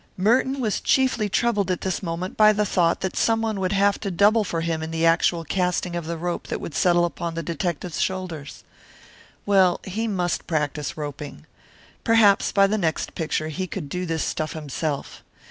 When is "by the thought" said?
2.35-3.01